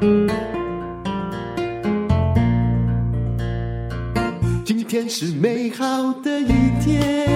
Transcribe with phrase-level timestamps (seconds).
[0.00, 0.26] 今
[4.88, 5.84] 天是美好
[6.22, 6.46] 的一
[6.82, 7.28] 天。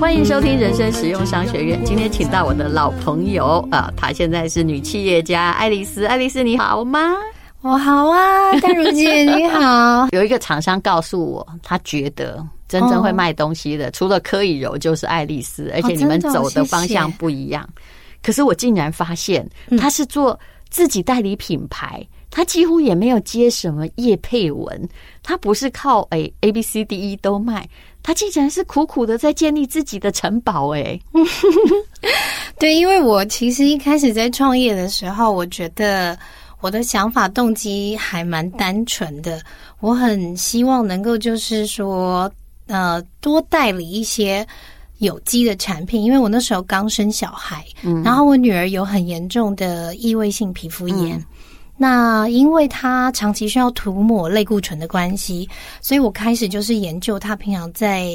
[0.00, 1.80] 欢迎收听人生实用商学院。
[1.84, 6.04] 今天请到我的老朋友啊，她现在是女企业家爱丽丝。
[6.06, 7.14] 爱丽丝你好吗？
[7.60, 10.08] 我好啊， 淡如姐你好。
[10.10, 17.62] 有一个厂商告诉我，他觉得真正会卖东西的，哦、除了柯以柔就是爱丽丝，而且你们走的方向不一样。
[17.62, 17.86] 哦、谢谢
[18.22, 19.48] 可是我竟然发现，
[19.78, 20.36] 他是做
[20.70, 22.06] 自己代理品牌。
[22.28, 24.88] 他几乎也没有接什么业配文，
[25.22, 27.66] 他不是靠诶、A B C D E 都卖，
[28.02, 31.00] 他竟然是苦苦的在建立自己的城堡诶。
[32.58, 36.18] 对，因为我其实一开始在创业的时候，我觉得
[36.60, 39.40] 我的想法动机还蛮单纯的，
[39.80, 42.30] 我很希望能够就是说，
[42.66, 44.46] 呃，多代理一些
[44.98, 51.16] 有机的产品，因为我那时候刚生小孩，嗯，然后我女儿有很严重的异位性皮肤炎。
[51.18, 51.24] 嗯
[51.78, 55.46] 那因为他长期需要涂抹类固醇的关系，
[55.82, 58.10] 所以我开始就是研究他平常在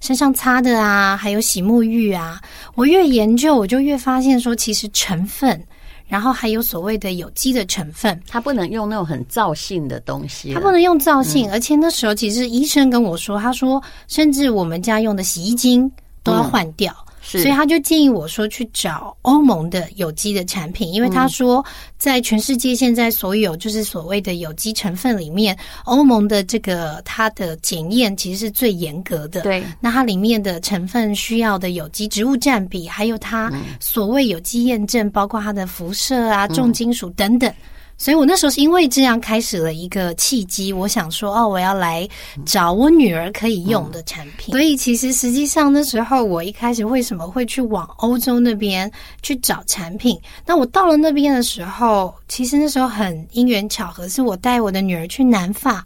[0.00, 2.40] 身上擦的啊，还有洗沐浴啊。
[2.74, 5.62] 我越研究，我就越发现说，其实成分，
[6.06, 11.50] 然后还有所谓的有机的成分，它不能用那种很皂性的东西，它不能用皂性。
[11.50, 16.92] 嗯、而且那时候其实医生跟我说，他说，甚至我们家用的洗衣精都要换掉。
[16.98, 21.64] 嗯所以他就建议我说去找欧盟的有机的产品，因为他说
[21.96, 29.42] 在全世界现在所有就是所谓的有机成分里面，欧盟的这个它的检验其实是最严格的。
[29.42, 37.50] 对，那它里面的成分需要的有机植物占比，还有它所谓有机验证，包括它的辐射啊、重金属等等。
[37.98, 42.08] 所以我那时候是因为这样开始了一个契机，我想说哦，我要来
[42.44, 44.50] 找我女儿可以用的产品。
[44.50, 48.90] 所以其实实际上那时候我一开始为什么会去往欧洲那边
[49.22, 50.20] 去找产品？
[50.44, 55.84] 那我到了那边的时候，其实那时候很因缘巧合，是我带我的女儿去南法，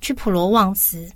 [0.00, 1.06] 去普罗旺斯。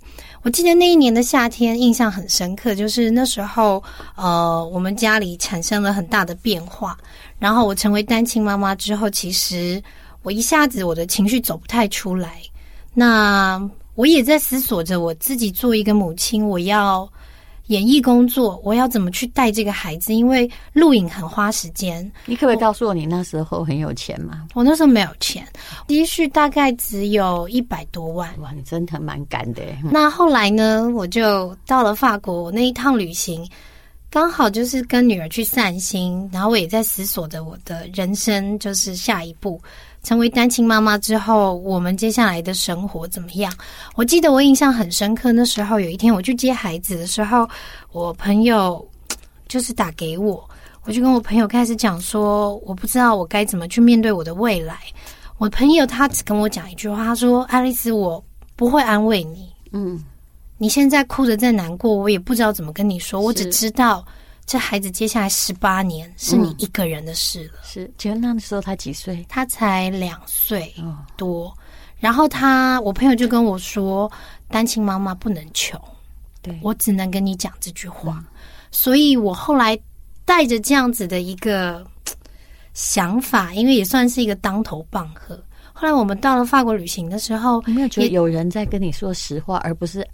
[0.43, 3.81] 我记得那一年的夏天印象很深刻，就是那时候
[4.15, 6.95] 呃，我们家里产生了很大的变化，
[7.39, 9.81] 然后我成为单亲妈妈之后，其实。
[10.23, 12.41] 我一下子我的情绪走不太出来，
[12.93, 13.61] 那
[13.95, 17.07] 我也在思索着我自己作为一个母亲，我要
[17.67, 20.13] 演艺工作，我要怎么去带这个孩子？
[20.13, 22.11] 因为录影很花时间。
[22.25, 24.45] 你可不可以告诉我，你那时候很有钱吗？
[24.53, 25.47] 我，我那时候没有钱，
[25.87, 28.29] 积蓄大概只有一百多万。
[28.41, 29.61] 哇，你真的蛮赶的。
[29.91, 33.47] 那后来呢，我就到了法国，我那一趟旅行
[34.09, 39.61] 刚好就是跟女儿去散心，然后我也在思索着我的人生，就是下一步。
[40.03, 43.51] 成为单亲妈妈之后，我们接下来的生活怎么样？
[43.95, 47.47] 我记得我印象很深刻，那时候有一天我去接孩子的时候，
[47.93, 48.85] 我朋友
[49.47, 50.47] 就是打给我，
[50.83, 54.77] 我就跟我朋友开始讲说，我不知道我该怎么去面对我的未来。
[55.37, 58.23] 我朋友他只跟我讲一句话，他说：“爱丽丝，我
[58.55, 60.03] 不会安慰你，嗯，
[60.57, 64.05] 你现在哭着在难过，我也不知道怎么跟你说，我只知道。”
[64.45, 67.53] 这孩子接下来十八年是你一个人的事了。
[67.55, 69.25] 嗯、是，请问那时候他几岁？
[69.29, 70.73] 他才两岁
[71.15, 71.47] 多。
[71.47, 71.57] 哦、
[71.97, 74.11] 然后他，我朋友就跟我说，
[74.49, 75.79] 单亲妈妈不能穷。
[76.41, 78.17] 对，我只能跟你讲这句话。
[78.19, 78.25] 嗯、
[78.69, 79.79] 所以我后来
[80.25, 81.85] 带着这样子的一个
[82.73, 85.41] 想法，因为也算是一个当头棒喝。
[85.71, 90.05] 后来我们到了法国旅行的时候，有没有觉得有人在跟你说实话，而不是？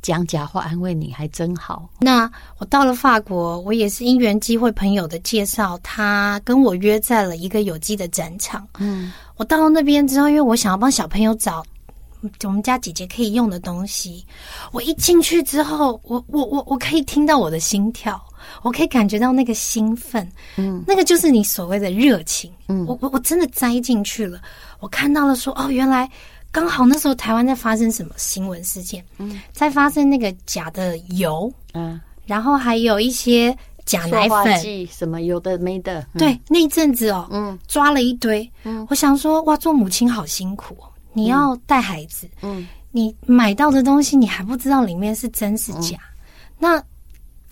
[0.00, 1.88] 讲假话安慰你还真好。
[2.00, 8.66] 那我到了法国，我也是因缘机会朋友的介绍，他跟我约在了一个有机的展场。
[8.78, 11.62] 嗯，我到了那边之后，因为我想要帮小朋友找
[12.44, 14.24] 我们家姐姐可以用的东西，
[14.70, 18.20] 我一进去之后，我我我我可以听到我的心跳，
[18.62, 20.26] 我可以感觉到那个兴奋，
[20.56, 22.50] 嗯，那个就是你所谓的热情。
[22.68, 24.40] 嗯，我我我真的栽进去了，
[24.80, 26.08] 我看到了说，哦，原来。
[26.52, 29.04] 刚好那时候台湾在发生什么新闻事件？
[29.18, 36.00] 嗯，在发生那个假的油，嗯，然后还有一些假奶粉，什么有的没的。
[36.12, 38.48] 嗯、对，那一阵子哦，嗯，抓了一堆。
[38.64, 46.12] 嗯，我想说，哇，做母亲好辛苦哦，你要带孩子，嗯，你买到的东西你还不知道里面是真是假，嗯、
[46.58, 46.84] 那。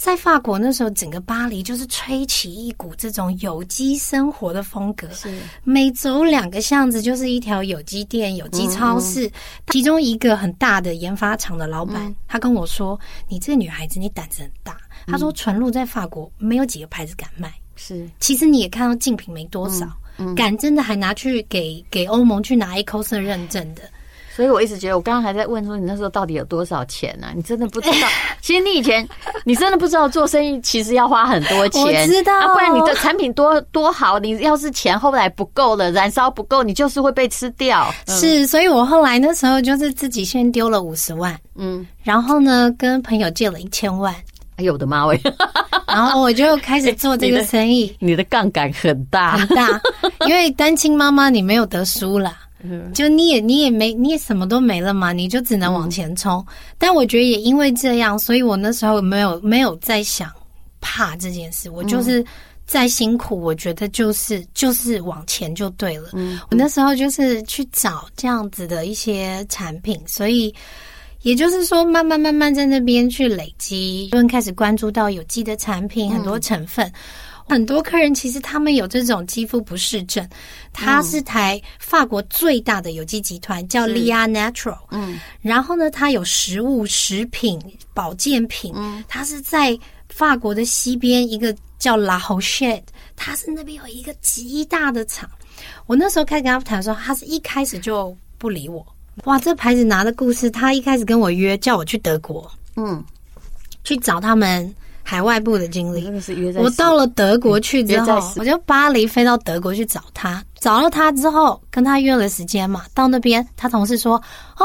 [0.00, 5.06] 在法国那时候，整个巴黎就是吹起一股这种有机生活的风格。
[5.12, 5.30] 是，
[5.62, 9.30] 每走两个巷子就是一条有机店、有机超市。
[9.66, 12.98] 其中一个很大的研发厂的老板，嗯、他跟我说
[13.28, 14.80] ：“你这个女孩子，你胆子很大。
[15.06, 19.86] 嗯”他说：“纯露在法国没有几个牌子敢卖。”是，其实你也看到竞品没多少，
[20.34, 23.82] 敢真的还拿去给给欧盟去拿 Ecocer 认证的。
[24.40, 27.26] 所以我一直觉得，我刚刚还在问说，你那时候到底有多少钱呢？
[27.36, 28.08] 你真的不知道。
[28.40, 29.06] 其实你以前，
[29.44, 31.82] 你真的不知道做生意其实要花很多钱。
[31.84, 37.92] 我知道，啊，不然你的产品多多好，你要是钱后来不够了，燃烧不够，你就是会被吃掉。
[38.06, 44.14] 是，所以我后来那时候就是自己先丢了五十万，嗯，然后呢，跟朋友借了一千万。
[44.56, 45.20] 哎呦我的妈喂！
[45.86, 47.94] 然后我就开始做这个生意。
[47.98, 49.68] 你的杠杆很大很大，
[50.26, 52.38] 因为单亲妈妈你没有得输啦。
[52.94, 56.38] 就你也你也没你也什么都没了嘛，你就只能往前冲。
[56.48, 60.30] 嗯、但我觉得也因为这样，所以我那时候没有没有在想
[60.80, 61.70] 怕这件事。
[61.70, 62.24] 我就是
[62.66, 66.10] 再辛苦，我觉得就是就是往前就对了。
[66.12, 70.54] 嗯，我那时候就是去找这样子的一些产品，所以
[71.22, 76.86] 也就是说，慢慢慢慢在那边去累积，就开始关注到有机的产品，很多成分。
[76.86, 76.92] 嗯
[77.50, 80.24] 很多客人其实他们有这种肌肤不适症，
[80.72, 84.78] 它是台法国最大的有机集团，叫 Lia Natural。
[84.92, 87.60] 嗯，然后呢，它有食物、食品、
[87.92, 88.72] 保健品。
[88.76, 89.76] 嗯，它是在
[90.08, 92.84] 法国的西边一个叫 La Rochette，
[93.16, 95.28] 它是那边有一个极大的厂。
[95.86, 98.86] 我那时候开始跟他谈的时候，他是一开始就不理我。
[99.24, 103.04] 哇，这牌子拿的故事，他一开始跟我约叫我去德国，嗯，
[103.82, 104.72] 去找他们。
[105.10, 106.08] 海外部的经理，
[106.56, 112.84] 我到了德国去之后，我就巴黎飞到德国去找他，找了他之后跟他约了时间嘛。
[112.94, 114.14] 到那边，他同事说
[114.56, 114.64] ：“哦，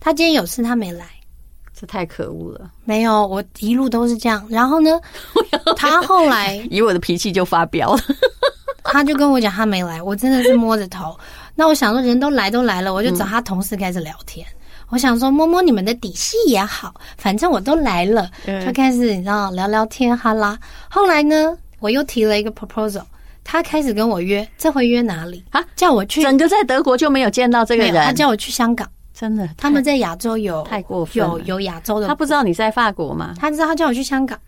[0.00, 1.06] 他今天有事，他没来。”
[1.72, 2.70] 这太可恶了。
[2.84, 4.46] 没有，我一路都是这样。
[4.50, 5.00] 然后呢，
[5.78, 8.02] 他后来以我的脾气就发飙了，
[8.84, 10.02] 他就跟我讲他没来。
[10.02, 11.18] 我真的是摸着头。
[11.54, 14.46] 那我想说，人都来都来了，我就找他同事开始聊天。
[14.46, 18.30] 嗯我想说摸摸你们的底细也好，反正我都来了，
[18.64, 20.58] 就开始你知道聊聊天哈啦。
[20.88, 23.02] 后来呢，我又提了一个 proposal，
[23.42, 25.64] 他开始跟我约，这回约哪里啊？
[25.74, 33.34] 叫我去，整个在德国就没有见到这个人，他叫我去香港，真的，他们在亚洲有太过分，有有亚洲的，他不知道你在法国吗？
[33.40, 34.38] 他知道，他叫我去香港，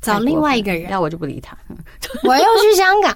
[0.00, 1.56] 找另外一个人，那我就不理他。
[2.24, 3.14] 我又去香港，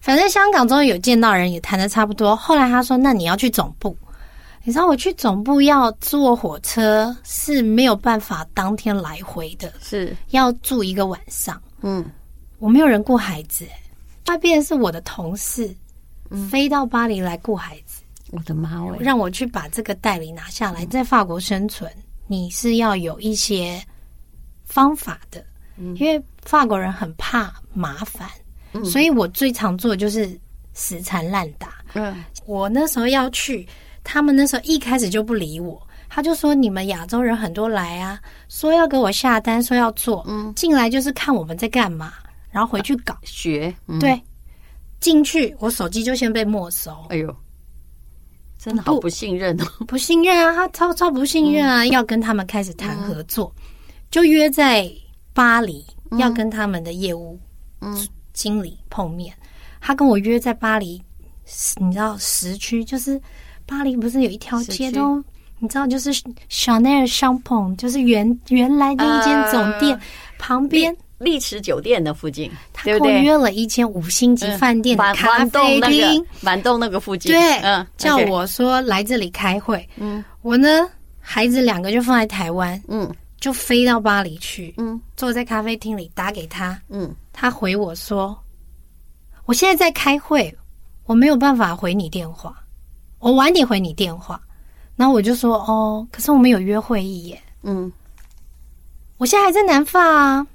[0.00, 2.36] 反正香港终于有见到人，也谈的差不多。
[2.36, 3.96] 后来他说，那你要去总部。
[4.64, 11.60] 你知道我去总部要坐火车是没有办法当天来回的，是要住一个晚上。
[11.80, 12.04] 嗯，
[12.60, 13.66] 我没有人顾孩子，
[14.24, 15.74] 那边是我的同事，
[16.48, 18.02] 飞到巴黎来顾孩子。
[18.30, 18.96] 我的妈喂！
[19.00, 21.90] 让我去把这个代理拿下来，在法国生存，
[22.28, 23.82] 你是要有一些
[24.64, 25.44] 方法的，
[25.96, 28.28] 因为法国人很怕麻烦，
[28.84, 30.38] 所以我最常做的就是
[30.72, 31.74] 死缠烂打。
[31.94, 33.66] 嗯，我那时候要去。
[34.04, 42.12] 他们那时候一开始就不理我，他就说：“你们亚洲人很多来啊，说要给我下单，说要做，嗯，进来就是看我们在干嘛，
[42.50, 43.74] 然后回去搞、啊、学。
[43.86, 44.20] 嗯、对，
[45.00, 46.90] 进去我手机就先被没收。
[47.08, 47.34] 哎呦，
[48.58, 53.62] 真的好不信任哦， 不信任啊，他超超不信任啊，嗯、要跟他们开始谈合作，嗯、
[54.10, 54.90] 就约在
[55.32, 57.38] 巴黎，嗯、要跟他们的业务
[57.80, 59.34] 嗯经理碰面。
[59.80, 61.00] 他跟我约在巴黎，
[61.76, 63.18] 你知道时区就是。
[63.72, 65.28] 巴黎不是有一条街都，去
[65.58, 66.12] 你知道，就是
[66.50, 70.00] Chanel 商棚，就是原原来的一间总店、呃、
[70.38, 70.94] 旁边。
[71.18, 80.68] 丽池酒店的附近，他跟我约了一间五星级饭店的咖啡厅，满栋那个附近，对，嗯，叫我说来这里开会，嗯，我呢，
[81.20, 83.08] 孩子两个就放在台湾，嗯，
[83.38, 88.36] 就飞到巴黎去，嗯，坐在咖啡厅里打给他，嗯，他回我说，
[89.46, 90.52] 我现在在开会，
[91.04, 92.52] 我没有办法回你电话。
[93.22, 94.40] 我晚点回你电话，
[94.96, 97.40] 然后我就说哦，可是我们有约会议耶。
[97.62, 97.90] 嗯，
[99.16, 100.46] 我现在还在南发啊，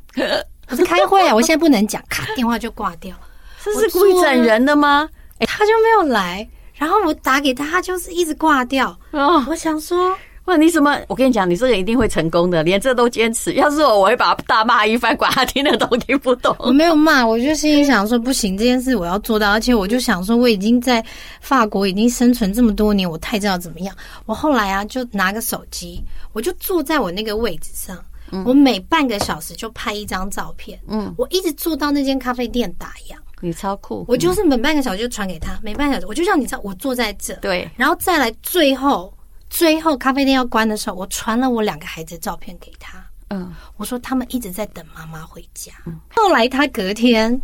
[0.70, 3.16] 我是开会啊，我现在不能讲，咔，电话就挂掉。
[3.64, 5.10] 这是故意整人的吗？
[5.48, 8.90] 他就没有来，然后我打给他，他就是一直挂掉。
[9.12, 10.14] 哦，我想说。
[10.48, 10.98] 哇，你怎么？
[11.10, 13.52] 我跟你讲，你这个一定会成功的，连这都坚持。
[13.56, 16.56] 要是我，我会把他大骂一番，管他听得懂听不懂。
[16.60, 19.52] 我没有骂，我就心里想说，不行，这件事我要做到。
[19.52, 21.04] 而且我就想说，我已经在
[21.42, 23.94] 法国已经生存这么多年，我太知道怎么样。
[24.26, 26.02] 我后来啊，就拿个手机，
[26.32, 27.98] 我就坐在我那个位置上，
[28.32, 30.80] 嗯、我每半个小时就拍一张照片。
[30.88, 33.18] 嗯，我一直坐到那间咖啡店打烊。
[33.42, 34.06] 你超酷！
[34.08, 37.34] 我就是每半个小时就传给他，每半个小时我就让你知道我坐在这。
[37.36, 39.14] 对，然后再来最后。
[39.50, 43.04] 最后咖啡店要关的时候，我传了我两个孩子的照片给他。
[43.30, 45.74] 嗯，我说他们一直在等妈妈回家。
[45.86, 47.42] 嗯，后来他隔天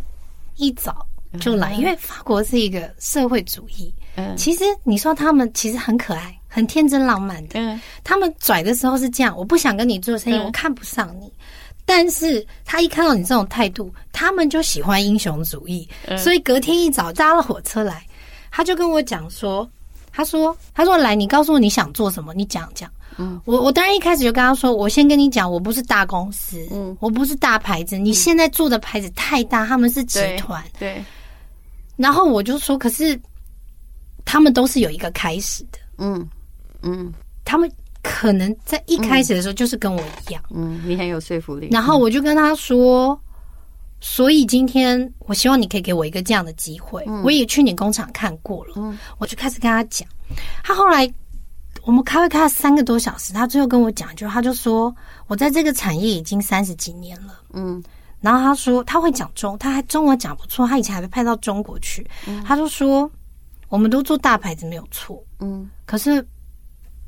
[0.56, 1.06] 一早
[1.40, 3.92] 就来，因为法国是一个社会主义。
[4.16, 7.60] 嗯，其实你说他们其实很可爱，很天真浪漫的。
[7.60, 11.30] 嗯，他们拽的时候是这样，我不想跟你做生意，我看不上你。
[11.84, 15.86] 但是他一看到你这种态度，他们就喜欢英雄主义。
[16.16, 18.06] 所以隔天一早搭了火车来，
[18.50, 19.68] 他就跟我讲说。
[20.16, 30.94] 他说：“他说来，你告诉我你想做什么，你讲讲。”嗯，我我当然一开始就跟他说：“我先跟你讲，我不是大公司，嗯，我不是大牌子，你现在做的牌子太大，他们是集团，对。
[30.94, 31.04] 对”
[31.96, 33.20] 然后我就说：“可是
[34.24, 36.28] 他们都是有一个开始的，嗯
[36.82, 37.12] 嗯，
[37.44, 37.70] 他们
[38.02, 43.18] 可能在一开始的时候就是跟我一样，嗯，你很有说服力。”然后我就跟他说。
[44.00, 47.02] 所以今天，我希望你可以给我一个这样的机会。
[47.06, 50.06] 嗯、我也去你工厂看过了，嗯、我就开始跟他讲。
[50.62, 51.10] 他后来
[51.84, 54.94] 我们开会开了三个多小时，他最后跟我讲，就他就说，
[55.26, 57.40] 我在这个产业已经三十几年了。
[57.52, 57.82] 嗯，
[58.20, 62.06] 然后他说他会讲中，他还中文讲不错，他以前还被派到中国去。
[62.26, 63.10] 嗯、他就说，
[63.68, 65.22] 我们都做大牌子没有错。
[65.40, 66.26] 嗯，可是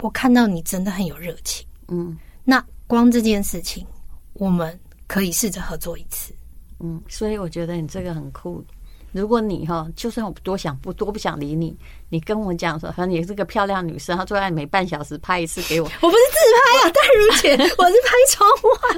[0.00, 1.66] 我看到你真的很有热情。
[1.88, 3.87] 嗯，那光这件事情，
[4.35, 6.33] 我们可以试着合作一次。
[6.80, 8.64] 嗯，所以我觉得你这个很酷。
[9.12, 11.75] 如果你哈，就算我多想不多不想理你，
[12.11, 15.87] 你跟我讲说，反正你是个漂亮女生，她坐在每半小时拍一次给我。
[16.02, 18.50] 我不是自拍啊， 戴如姐， 我是拍窗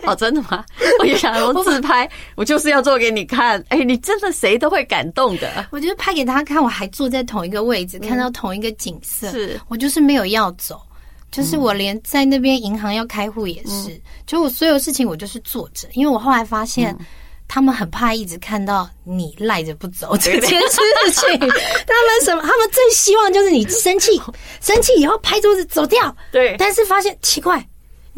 [0.02, 0.12] 外。
[0.12, 0.64] 哦，真的吗？
[0.98, 3.60] 我也想说自拍，我，就是要做给你看。
[3.68, 5.66] 哎、欸，你真的谁都会感动的。
[5.70, 9.30] 我觉得拍给他看，我还坐在同一个位置，看到同一个景色。
[9.30, 10.80] 是我就是没有要走，
[11.30, 16.92] 就是我连在那边银行要开户也是，嗯、就我所有事情我就是坐着，因为我后来发现。
[16.98, 17.06] 嗯
[17.48, 20.78] 他们很怕一直看到你赖着不走 这件事
[21.12, 21.38] 情。
[21.40, 21.50] 他们
[22.24, 22.42] 什么？
[22.42, 24.20] 他们最希望就是你生气，
[24.60, 26.14] 生气以后拍桌子走掉。
[26.30, 26.54] 对。
[26.58, 27.66] 但是发现奇怪，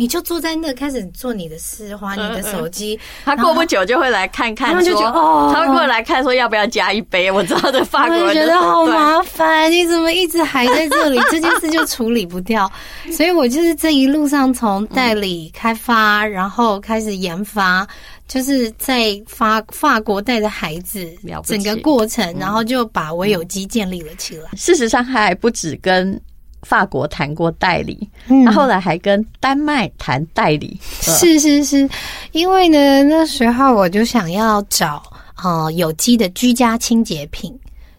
[0.01, 2.99] 你就坐在那开始做你的事，滑你的手机。
[3.23, 7.31] 他过不久就会来看看，他就觉得哦，他会过来看说要不要加一杯。
[7.31, 11.21] 我知道的法国人觉得好麻烦，你怎么一直还在这里？
[11.31, 12.73] 这件事就处理不掉。
[13.13, 17.87] 所以我就是这一路上从代理开发， 然后开始研发。
[18.27, 21.05] 就是在法法国带着孩子，
[21.45, 24.49] 整个过程，然后就把微有机建立了起来。
[24.57, 26.19] 事实上，还不止跟
[26.63, 30.79] 法国谈过代理，嗯，后来还跟丹麦谈代理。
[30.83, 31.89] 是是是，
[32.33, 35.03] 因为呢，那时候我就想要找
[35.43, 37.53] 呃有机的居家清洁品。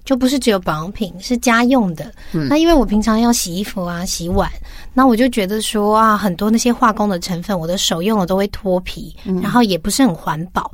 [0.03, 2.12] 就不是只有保养品，是家用的。
[2.34, 4.51] 嗯、那因为我平常要洗衣服啊、洗碗，
[4.96, 10.70] 那我就觉得说啊，很多那些化工的成分，我的手用了都会脱皮，嗯、然后也不是很环保。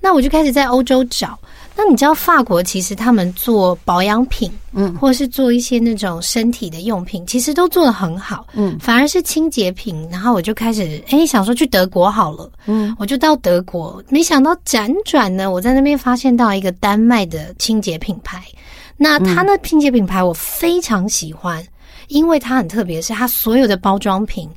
[0.00, 1.38] 那我就开始在欧洲找。
[1.74, 10.06] 那你知道法国其实他们做保养品，嗯，或是做一些那种身体的用品，其实都做的很好，嗯，反而是清洁品。
[10.10, 18.42] 然后我就开始哎想说去德国好了，嗯，我就到德国，没想到辗转呢，我在那边发现到一个丹麦的清洁品牌。
[18.96, 21.68] 那它那清洁品牌我非常喜欢，嗯、
[22.08, 24.48] 因为它很特别，是它所有的包装品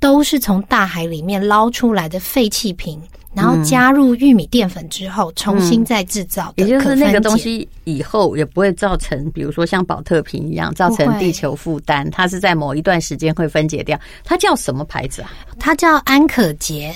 [0.00, 3.00] 都是从大海里面捞出来的废弃瓶，
[3.34, 12.10] 然后加入玉米淀粉之后重新再制造也就是那个东西以后也不会造成，比如说像宝特瓶一样造成地球负担。
[12.10, 13.98] 它是在某一段时间会分解掉。
[14.24, 15.30] 它叫什么牌子啊？
[15.58, 16.94] 它叫安可洁，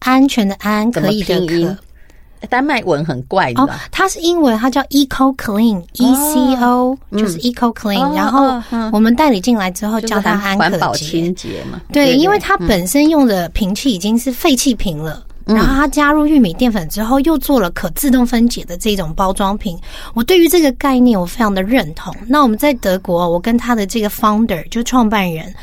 [0.00, 1.76] 安全的安，可以的可。
[2.50, 8.62] 丹麦文很怪的，哦，它是英文，它叫 Eco Clean，E C O 就是 Eco Clean，然后
[8.92, 11.80] 我们代理进来之后叫它安可洁，环保清洁嘛。
[11.92, 19.78] 对，因为它本身用的瓶器已经是废弃瓶了，然后它加入玉米淀粉之后，又做了可自动分解的这种包装瓶。
[20.12, 22.14] 我对于这个概念我非常的认同。
[22.26, 25.54] 那我们在德国，我跟他的这个 founder 就创办人。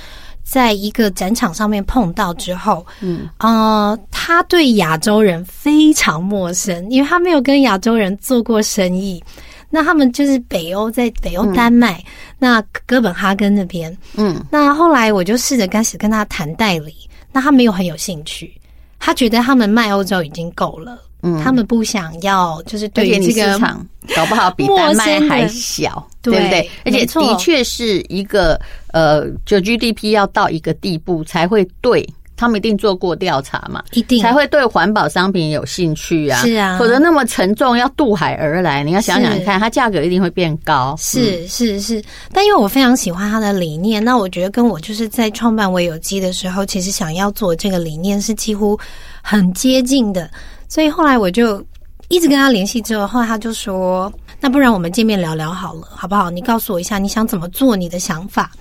[0.46, 9.24] 在一个展场上面碰到之后，嗯，呃，他对亚洲人非常陌生，因为他没有跟亚洲人做过生意。
[9.70, 12.04] 那他们就是北欧，在北欧丹麦，嗯、
[12.38, 16.94] 那哥本哈根那边，嗯，那后来我就试着开始跟他谈代理，
[17.32, 18.54] 那他没有很有兴趣，
[19.04, 20.98] 他觉得他们卖欧洲已经够了。
[21.24, 26.70] 嗯，他们不想要，就是对于这个市场搞不好比丹麦还小，对不对？
[26.86, 28.60] 而且的确是一个
[28.94, 36.42] 呃，就 GDP 要到一个地步才会对他们一定做过调查嘛，一定才会对环保商品有兴趣啊。
[36.42, 40.96] 是啊，否则那么沉重要渡海而来，你要想想看，它价格一定会变高。
[40.98, 48.78] 是是是，但因为我非常喜欢它的理念，那我觉得跟我就是在创办微有机的时候，其实想要做这个理念是几乎
[49.22, 50.30] 很接近的。
[50.68, 51.64] 所以后来我就
[52.08, 54.12] 一直跟他联系，之后后来他就说
[54.44, 56.30] ：“那不然我们见面聊聊好了，好不好？
[56.30, 58.52] 你告诉我一下你想怎么做，你的想法。”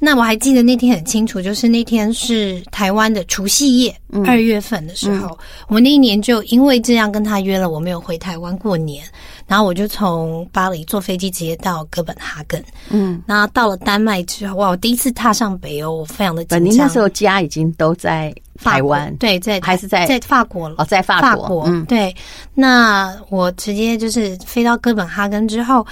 [0.00, 9.04] 那我还记得那天很清楚，就是那天是台湾的除夕夜，二月份的时候，我那一年就因为这样跟他约了，我没有回台湾过年，
[9.46, 12.60] 然后我就从巴黎坐飞机直接到哥本哈根。
[12.90, 16.64] 嗯，那到了丹麦之后，哇，我第一次踏上北欧，我非常的紧张。
[16.64, 18.34] 你那时候家已经都在。
[18.62, 22.14] 台湾对，在还是在在法国了哦，在法国，法国嗯，对。
[22.54, 25.86] 那我直接就是飞到哥本哈根之后，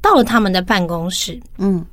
[0.00, 1.84] 到了他们的办公室，嗯，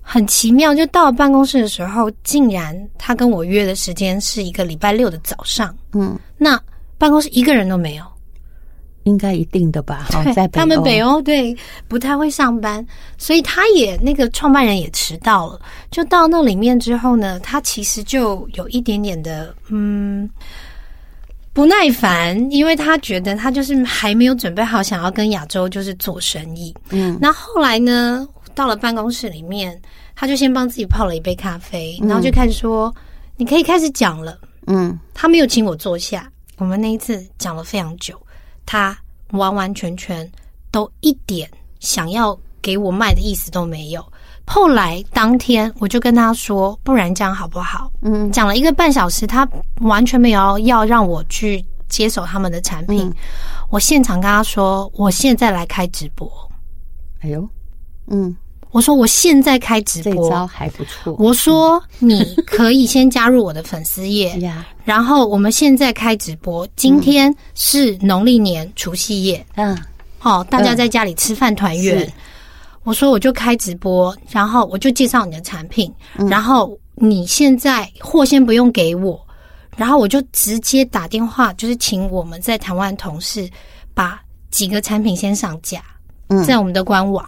[0.00, 5.74] 很奇妙，就到了办公室的时候，竟然他跟我约的时间是一个礼拜六的早上。
[5.92, 6.60] 嗯，那
[6.98, 8.04] 办公室一个人都没有。
[9.04, 10.06] 应该一定的吧？
[10.52, 11.56] 他们北欧对
[11.88, 12.84] 不太会上班，
[13.16, 15.60] 所以他也那个创办人也迟到了。
[15.90, 20.28] 就到那里面之后呢，他其实就有一点点的嗯
[21.52, 26.74] 不耐烦，因为他觉得他就是还没有准备好想要跟亚洲就是做生意。
[26.90, 29.80] 嗯，那后来呢，到了办公室里面，
[30.16, 33.02] 他就先帮自己泡了一杯咖啡，然后就开始说：“嗯、
[33.36, 38.18] 你可以开始讲了。”嗯，他没有请我坐下，我们那一次讲了非常久。
[38.66, 38.96] 他
[39.32, 40.30] 完完全全
[40.70, 44.04] 都一点想要给我卖的意思都没有。
[44.46, 49.48] 后来当天我就跟他说：“不然这样好不好？”嗯，讲了一个半小时，他
[49.80, 53.08] 完全没有要让我去接手他们的产品。
[53.08, 53.14] 嗯，
[53.70, 56.30] 我现场跟他说：“我现在来开直播。”
[57.20, 57.48] 哎呦，
[58.08, 58.36] 嗯。
[58.74, 61.14] 我说我现在开直播，这招还不错。
[61.16, 64.36] 我说你可以先加入我的粉丝页，
[64.84, 66.66] 然后我们现在开直播。
[66.74, 69.78] 今天是农历年除夕夜，嗯，
[70.18, 72.12] 好，大家在家里吃饭团圆。
[72.82, 75.94] 我说我就开直播，然后我就介绍你的产品，
[76.28, 79.24] 然后你现在货先不用给我，
[79.76, 83.48] 然后我就直接打电话，就是请我们在台湾同事
[83.94, 85.80] 把几个产品先上架，
[86.44, 87.24] 在我们的官网，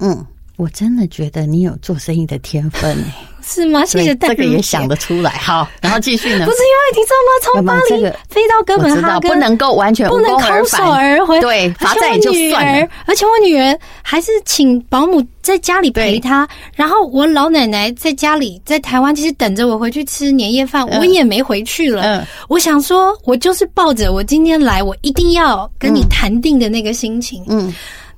[0.00, 0.26] 嗯。
[0.58, 3.04] 我真的觉得你有做生意的天分诶，
[3.46, 3.84] 是吗？
[3.86, 4.34] 谢谢大家。
[4.34, 6.44] 这个也想得出来，好， 然后继续呢？
[6.44, 7.30] 不是因为你知道吗？
[7.40, 11.40] 从巴黎飞到哥本哈根，不能够完全不能空手而回。
[11.40, 12.88] 对，罚站也就算了。
[13.06, 22.02] 而且我女儿还是请保姆在家里陪她，然后我老奶奶在家里在台湾，其实等着我回去吃年夜饭，我也没回去了。
[22.02, 27.44] 嗯，我想说，我就是抱着我今天来，我一定要跟你谈定的那个心情。
[27.48, 27.72] 嗯。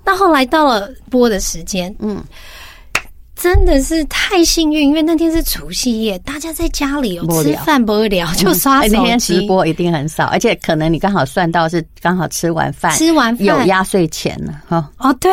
[0.05, 2.23] 那后来到了播的时间，嗯，
[3.37, 8.97] 真的是太幸运，因为那天是除夕夜，大家在家里有吃饭不聊，就刷手机。
[8.97, 14.91] 那天直播一定很少，而且可能你刚好算到是刚好吃完饭，吃完饭有压岁钱了哈。
[14.99, 15.31] 哦，对。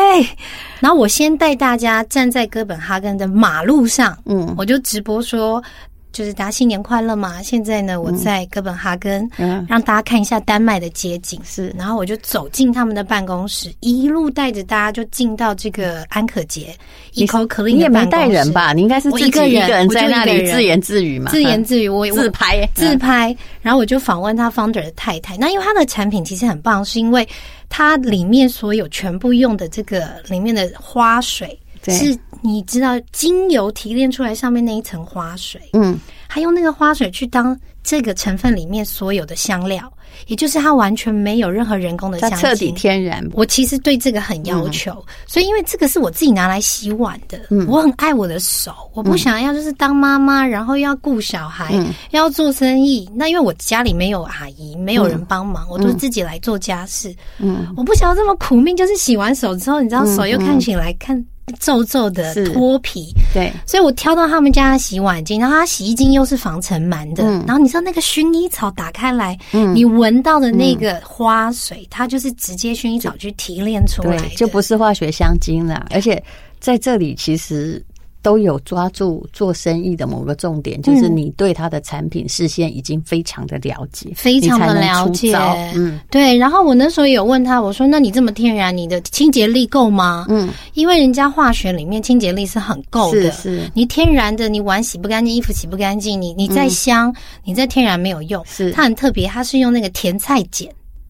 [0.80, 5.62] 然后我先带大家站在哥本哈根的马路上，嗯，我就直播说。
[6.12, 7.42] 就是大家新年快乐嘛！
[7.42, 11.40] 现在呢，我在哥本哈根，嗯，让大家看一下丹麦的街景。
[11.44, 16.74] 是，然后我就走进他们的办公室，一路带着大家就进到这个安可杰
[17.14, 18.72] ，Eco Clean 你也没带人吧？
[18.72, 21.30] 你应该是自己一个人在那里自言自语嘛？
[21.30, 23.36] 自言自语，我 自拍自拍。
[23.60, 25.36] 然后我就访问他 founder 的太太。
[25.36, 27.28] 那因为他的产品其实很棒，是因为
[27.68, 31.58] 它里面所有全部用的这个里面的花水。
[31.86, 39.90] 是，你知道精油提炼出来上面那一层花水，嗯，还用那个花水去当这个成分里面所有的香料，
[40.26, 43.26] 也就是它完全没有任何人工的香精，彻底天然。
[43.32, 53.08] 我其实对这个很要求，嗯、所以因为这个是我自己拿来洗碗的，嗯，我很爱我的手，我不想要就是当妈妈，然后要顾小孩，嗯、要做生意。
[53.14, 61.24] 那因为我家里没有阿姨，没有人帮忙，嗯、我都自己来做家事，嗯，我不想要这么苦命，就是洗完手之后，你知道手又看起来看。
[61.60, 76.22] 皱皱的脱皮，对，所以我挑到他们家的洗碗巾，然后它洗衣精又是防尘螨的，嗯、然后你知道那个薰衣草打开来，嗯、你闻到的那个花水，嗯、它就是直接薰衣草去提炼出来的，就不是化学香精了，而且
[76.60, 77.84] 在这里其实。
[78.22, 85.34] 都有抓住做生意的某个重点，就是你对他的产品事先已经非常的了解，非常的了解。
[85.74, 86.36] 嗯，对。
[86.36, 93.58] 然后我那时候有问他，我说：“那你这么天然，你的清洁力够吗？”嗯，因为人家化学里面清洁力是很够的，是。
[93.60, 98.44] 是你天然的，你碗洗不干净，衣服洗不干净，你你再香，你再天然没有用。
[98.46, 100.68] 是，它很特别，它是用那个甜菜碱。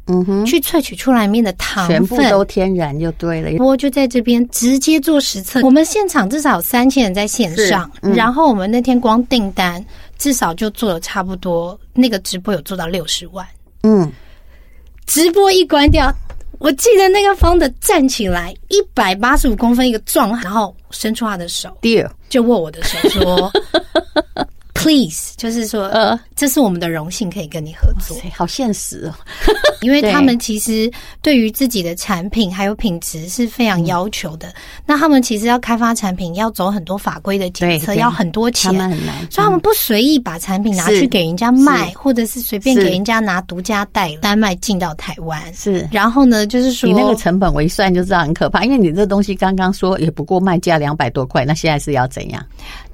[0.09, 3.62] 嗯哼，去萃取出来里面的糖分，全部都天然就对了。
[3.62, 9.85] 我就在这边直接做实测，我们现场至少有三千人在线上，嗯、然后我们那天光订单
[10.16, 13.47] 至少就做了差不多，那个直播有做到六十万。
[13.83, 14.11] 嗯，
[15.07, 16.12] 直播一关掉，
[16.59, 21.77] 我记得那个方的站起来一百八十五公分一个壮汉，然后伸出他的手
[22.31, 23.53] 就握我的手说。
[24.79, 28.17] Please，就是说，呃，这是我们的荣幸，可以跟你合作。
[28.33, 29.14] 好现实哦，
[29.83, 30.88] 因为他们其实
[31.21, 34.55] 对于自己的产品还有品质是非常要求的。
[34.87, 45.43] 那他们其实要开发产品，要走很多法规的检测，要很多钱，他们很难，所以他们不随意把产品拿去给人家卖，或者是随便给人家拿独家代单卖进到台湾。
[45.53, 52.41] 是，然后呢，就是说你那个成本我一算就知道很可怕，因为你这东西刚刚说也不过卖价两百多块，那现在是要怎样？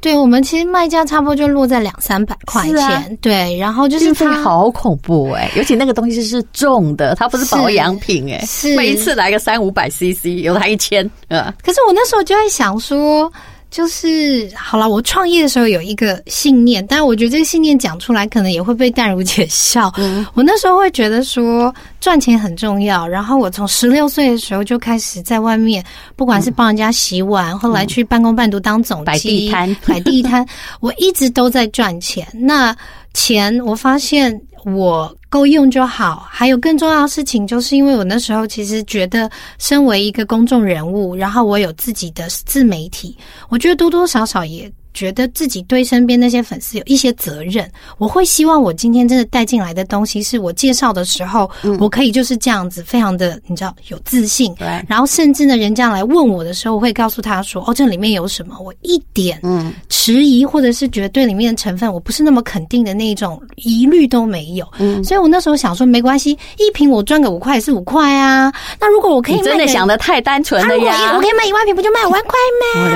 [0.04, 8.44] 对，我们其实卖价差不多就落在两三百块钱，啊、对，然后就是它好恐怖哎、欸，尤其那个东西是重的，它不是保养品哎、
[8.76, 13.32] 每一次来个三五百 CC，有的还一千，呃，可是我那时候就在想说。
[13.74, 19.92] 就是好了，我创业的时候有一个信念，但我觉得这个信念讲出来可能也会被淡如姐笑。
[19.96, 25.84] 嗯，我那时候会觉得说赚钱很重要，然后我从十六岁的时候就开始在外面，
[26.14, 30.46] 不管是帮人家洗碗，嗯、后来去半工半读当总机，摆地摊，摆地摊，
[30.78, 32.24] 我一直都在赚钱。
[32.32, 32.72] 那
[33.12, 36.28] 钱，我发现我够用就好。
[36.30, 43.18] 还有更重要的事情，就是因为我那时候其实觉得，身为一个公众人物，然后我有自己的自媒体，
[43.48, 44.70] 我觉得多多少少也。
[44.94, 54.54] 觉得自己对身边那些粉丝有一些责任，我会希望我今天真的带进来的东西，是我介绍的时候，嗯、我可以就是这样子，非常的你知道有自信。
[54.54, 64.66] 对，然后甚至呢，人家来问我的时候，我会告诉他说：“哦，这里面有什么？”我一点嗯迟疑或者是觉得对里面的成分我不是那么肯定的那一种疑虑都没有。
[64.78, 68.52] 嗯，所以我那时候想说，没关系，一瓶我赚个五块是五块啊。
[68.80, 70.94] 那如果我可以卖，真的想的太单纯了呀！
[70.94, 72.32] 啊、我可以卖一万瓶，不就卖五万块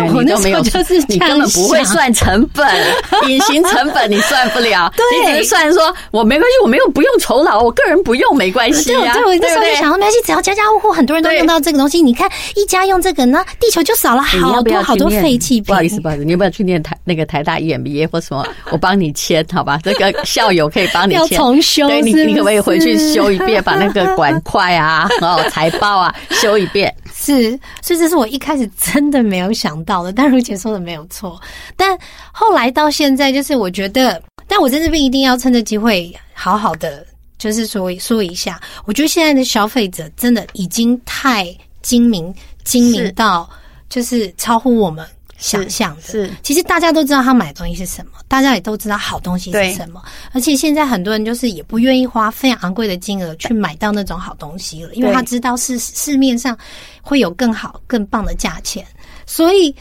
[0.07, 0.13] 吗？
[0.15, 1.83] 我那时候就是这样想，你根本不会。
[1.93, 2.67] 算成本，
[3.29, 9.13] 隐形成本你算不了，对你只能算说，我没关系，我没有不用酬劳，我个人不用没关系啊。
[9.15, 15.65] 对，我那时候就想到，没关系，只要家家户户很多人都用到这个东西，你看一家用这个呢，地球就少了好多好多废弃品。
[15.65, 18.47] 不好意思，不好意思，你要不要去念台那个台大 EMBA 或什么？
[18.71, 19.79] 我帮你签，好吧？
[19.83, 26.95] 这个校友可以帮你签，要重修，对，你你可不可以回去修一遍，把那个管块啊、然后财报啊修一遍？
[27.15, 27.51] 是，
[27.83, 30.13] 所以这是我一开始真的没有想到的。
[30.13, 31.39] 但如姐说的没有错，
[31.79, 31.99] 但
[32.33, 37.07] 后来到现在，就是我觉得，但我在这边一定要趁着机会好好的，
[37.39, 38.61] 就是说说一下。
[38.85, 43.49] 我觉得现在的消费者真的已经太精明，精明到
[43.89, 45.07] 就是超乎我们。
[45.41, 56.59] 想象的是，其实大家都知道他买东西是什么，大家也都知道好东西是什么，而且现在很多人就是也不愿意花非常昂贵的金额去买到那种好东西了，因为他知道市市面上
[57.01, 58.85] 会有更好更棒的价钱。
[59.27, 59.73] 所以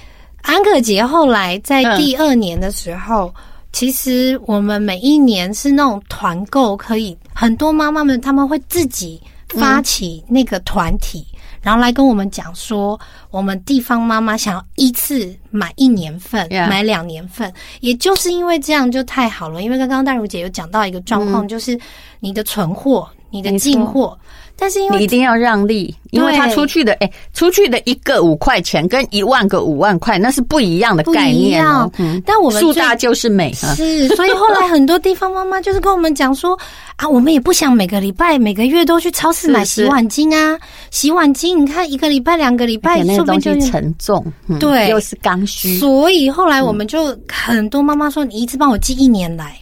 [0.48, 11.28] 安可节后来在第二年的时候，嗯，其实我们每一年是那种团购，可以很多妈妈们他们会自己发起那个团体。
[11.32, 12.98] 嗯然后来跟我们讲说，
[13.30, 19.62] 我们地方妈妈想要一次买一年份.买两年份，也就是因为这样就太好了。
[19.62, 21.78] 因为刚刚戴如姐有讲到一个状况，就是
[22.22, 24.18] 你的存货、嗯、你的进货。
[24.60, 31.90] 但是因为你一定要让利，因为他出去的，哎，出去的一个五块钱跟一万个五万块，那是不一样的概念哦。
[31.98, 36.58] 嗯，但我们树大就是美，是，所以后来很多地方妈妈就是跟我们讲说
[36.96, 40.58] 啊，我们也不想每个礼拜、每个月都去超市买洗碗巾啊，
[40.90, 44.26] 洗碗巾，你看一个礼拜、两个礼拜，那个东西沉重，
[44.60, 49.56] 对，又是刚需，所以后来我们就很多妈妈说，你一次帮我寄一年来，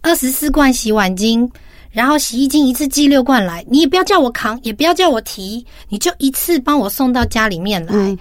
[0.00, 1.46] 二十四罐洗碗精。
[1.96, 8.18] 然后洗衣精一次寄六罐来，你也不要叫我扛，也不要叫我提，你就一次帮我送到家里面来，嗯、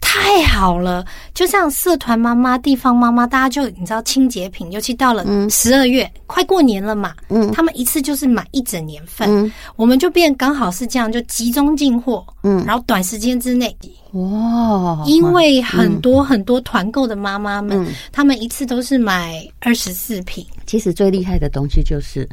[0.00, 1.04] 太好了！
[1.32, 13.72] 就像社团妈妈、地方妈妈，大家就你知道清洁品，尤其到了十二月、嗯、快过年了嘛，嗯，他们一次就是买一整年份，嗯，我们就变刚好是这样，就集中进货，嗯，然后短时间之内，
[14.14, 20.44] 哇，因为很多很多团购的妈妈们，嗯、他们一次都是买二十四瓶。
[20.66, 22.28] 其实最厉害的东西就是。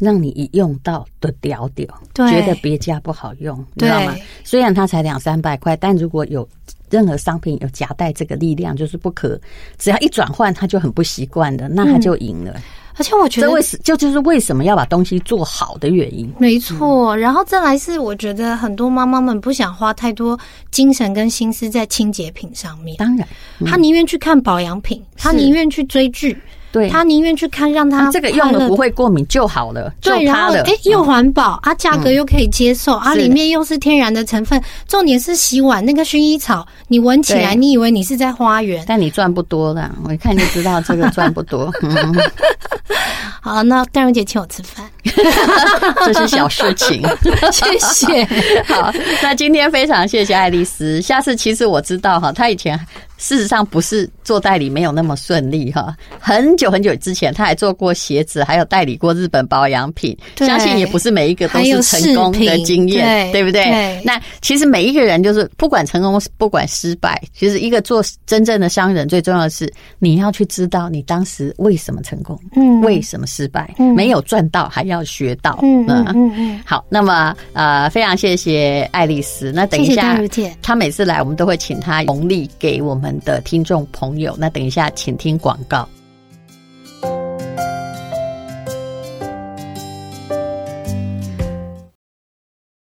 [0.00, 4.16] 让你一用到的屌屌，对觉得别家不好用，你知道吗？
[4.42, 6.48] 虽然它才两三百块，但如果有
[6.88, 9.38] 任何商品有夹带这个力量，就是不可，
[9.78, 12.52] 只要一转换，他就很不习惯的，那他就赢了。
[12.56, 12.62] 嗯、
[12.96, 16.32] 而且我觉得，这为什就就是为什么要把东西做好的原因。
[16.38, 20.38] 没错，然后再来是，我觉得很多妈妈们不想花太多
[20.70, 22.96] 精神跟心思在清洁品上面。
[22.96, 23.28] 当然，
[23.66, 26.36] 她宁愿去看保养品，她宁愿去追剧。
[26.72, 30.62] 对，他宁愿去看，让他这个用了不会过敏就好了，对，就他了。
[30.62, 34.62] 哎，又环保啊，价格又可以接受啊，里面又是天然的成分。
[34.86, 39.90] 重点是洗碗那个薰衣草，你闻起来，你以为你是在花园，但你赚不多的。
[40.04, 41.72] 我一看就知道这个赚不多。
[43.42, 44.88] 好，那戴荣姐请我吃饭，
[46.04, 47.02] 这是小事情，
[47.50, 48.24] 谢谢。
[48.64, 51.00] 好，那今天非常谢谢爱丽丝。
[51.00, 52.78] 下次其实我知道哈，她以前。
[53.20, 63.62] 事实上不是做代理没有那么顺利哈，很久很久之前他还做过鞋子，还有代理过日本保养品，相信也不是每一个都是成功的经验，对，对不对？
[63.64, 76.06] 对，那其实每一个人就是不管成功不管失败，其实一个做真正的商人最重要的是你要去知道你当时为什么成功，嗯，为什么失败，嗯，没有赚到还要学到，嗯嗯。
[76.08, 80.18] 嗯，嗯好，那么呃非常谢谢爱丽丝，那等一下
[80.62, 85.88] 她每次来我们都会请她红利给我的听众朋友，那等一下，请听广告。